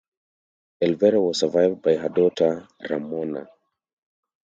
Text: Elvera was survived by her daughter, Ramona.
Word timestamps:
Elvera 0.81 1.21
was 1.21 1.37
survived 1.41 1.83
by 1.83 1.95
her 1.95 2.09
daughter, 2.09 2.67
Ramona. 2.89 3.47